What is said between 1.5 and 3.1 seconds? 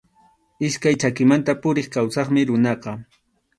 puriq kawsaqmi runaqa.